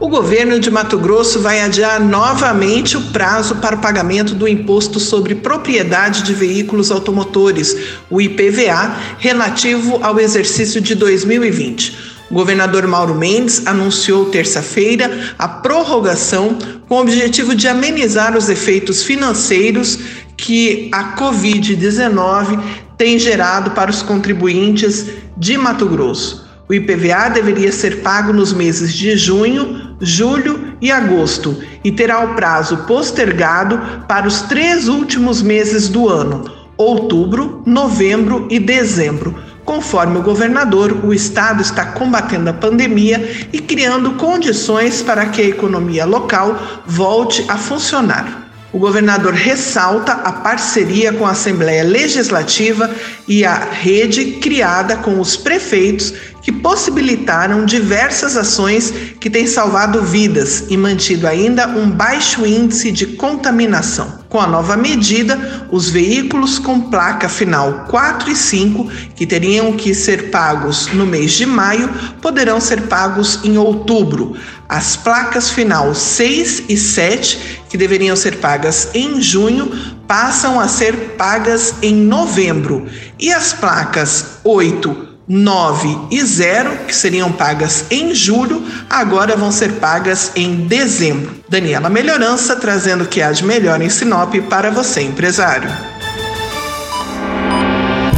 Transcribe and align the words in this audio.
O 0.00 0.06
governo 0.08 0.60
de 0.60 0.70
Mato 0.70 0.96
Grosso 0.96 1.40
vai 1.40 1.60
adiar 1.60 2.00
novamente 2.00 2.96
o 2.96 3.00
prazo 3.10 3.56
para 3.56 3.74
o 3.74 3.80
pagamento 3.80 4.32
do 4.32 4.46
Imposto 4.46 5.00
sobre 5.00 5.34
Propriedade 5.34 6.22
de 6.22 6.32
Veículos 6.32 6.92
Automotores, 6.92 7.76
o 8.08 8.20
IPVA, 8.20 8.96
relativo 9.18 9.98
ao 10.00 10.20
exercício 10.20 10.80
de 10.80 10.94
2020. 10.94 11.98
O 12.30 12.34
governador 12.34 12.86
Mauro 12.86 13.12
Mendes 13.12 13.66
anunciou 13.66 14.26
terça-feira 14.26 15.34
a 15.36 15.48
prorrogação 15.48 16.56
com 16.88 16.94
o 16.94 17.00
objetivo 17.00 17.52
de 17.52 17.66
amenizar 17.66 18.36
os 18.36 18.48
efeitos 18.48 19.02
financeiros 19.02 19.98
que 20.36 20.88
a 20.92 21.16
Covid-19 21.16 22.62
tem 22.96 23.18
gerado 23.18 23.72
para 23.72 23.90
os 23.90 24.00
contribuintes 24.02 25.06
de 25.36 25.58
Mato 25.58 25.86
Grosso. 25.86 26.47
O 26.68 26.74
IPVA 26.74 27.30
deveria 27.30 27.72
ser 27.72 28.02
pago 28.02 28.30
nos 28.30 28.52
meses 28.52 28.92
de 28.92 29.16
junho, 29.16 29.96
julho 30.00 30.74
e 30.82 30.90
agosto 30.90 31.56
e 31.82 31.90
terá 31.90 32.22
o 32.22 32.34
prazo 32.34 32.76
postergado 32.86 33.80
para 34.06 34.28
os 34.28 34.42
três 34.42 34.86
últimos 34.86 35.40
meses 35.40 35.88
do 35.88 36.10
ano, 36.10 36.44
outubro, 36.76 37.62
novembro 37.64 38.46
e 38.50 38.58
dezembro. 38.58 39.34
Conforme 39.64 40.18
o 40.18 40.22
governador, 40.22 41.04
o 41.04 41.14
estado 41.14 41.62
está 41.62 41.86
combatendo 41.86 42.50
a 42.50 42.54
pandemia 42.54 43.48
e 43.50 43.60
criando 43.60 44.12
condições 44.12 45.00
para 45.00 45.24
que 45.26 45.40
a 45.40 45.46
economia 45.46 46.04
local 46.04 46.82
volte 46.86 47.46
a 47.48 47.56
funcionar. 47.56 48.46
O 48.70 48.78
governador 48.78 49.32
ressalta 49.32 50.12
a 50.12 50.30
parceria 50.30 51.10
com 51.10 51.26
a 51.26 51.30
Assembleia 51.30 51.82
Legislativa 51.82 52.90
e 53.26 53.42
a 53.42 53.54
rede 53.54 54.32
criada 54.32 54.96
com 54.96 55.18
os 55.18 55.38
prefeitos 55.38 56.12
que 56.42 56.52
possibilitaram 56.52 57.64
diversas 57.64 58.36
ações 58.36 58.92
que 59.20 59.28
têm 59.28 59.46
salvado 59.46 60.02
vidas 60.02 60.64
e 60.68 60.76
mantido 60.76 61.26
ainda 61.26 61.66
um 61.68 61.90
baixo 61.90 62.46
índice 62.46 62.90
de 62.90 63.06
contaminação. 63.06 64.18
Com 64.28 64.40
a 64.40 64.46
nova 64.46 64.76
medida, 64.76 65.66
os 65.70 65.88
veículos 65.88 66.58
com 66.58 66.80
placa 66.82 67.28
final 67.28 67.86
4 67.88 68.30
e 68.30 68.36
5, 68.36 68.90
que 69.16 69.26
teriam 69.26 69.72
que 69.72 69.94
ser 69.94 70.30
pagos 70.30 70.88
no 70.92 71.06
mês 71.06 71.32
de 71.32 71.46
maio, 71.46 71.88
poderão 72.20 72.60
ser 72.60 72.82
pagos 72.82 73.40
em 73.42 73.56
outubro. 73.56 74.36
As 74.68 74.96
placas 74.96 75.50
final 75.50 75.94
6 75.94 76.64
e 76.68 76.76
7, 76.76 77.62
que 77.70 77.78
deveriam 77.78 78.14
ser 78.14 78.36
pagas 78.36 78.90
em 78.92 79.20
junho, 79.20 79.72
passam 80.06 80.60
a 80.60 80.68
ser 80.68 81.14
pagas 81.16 81.74
em 81.80 81.94
novembro. 81.94 82.86
E 83.18 83.32
as 83.32 83.54
placas 83.54 84.40
8, 84.44 85.07
9 85.28 86.06
e 86.10 86.24
0, 86.24 86.86
que 86.86 86.94
seriam 86.94 87.30
pagas 87.30 87.84
em 87.90 88.14
julho, 88.14 88.64
agora 88.88 89.36
vão 89.36 89.52
ser 89.52 89.72
pagas 89.74 90.32
em 90.34 90.66
dezembro. 90.66 91.36
Daniela 91.48 91.90
Melhorança 91.90 92.56
trazendo 92.56 93.04
o 93.04 93.06
que 93.06 93.20
há 93.20 93.30
de 93.30 93.44
melhor 93.44 93.80
em 93.82 93.90
Sinop 93.90 94.34
para 94.48 94.70
você, 94.70 95.02
empresário. 95.02 95.70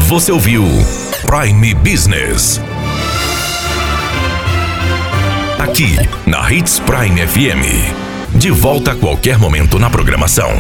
Você 0.07 0.33
ouviu 0.33 0.65
Prime 1.25 1.75
Business. 1.75 2.61
Aqui 5.59 5.97
na 6.27 6.53
Hits 6.53 6.81
Prime 6.81 7.27
FM. 7.27 8.37
De 8.37 8.51
volta 8.51 8.93
a 8.93 8.97
qualquer 8.97 9.39
momento 9.39 9.79
na 9.79 9.89
programação. 9.89 10.51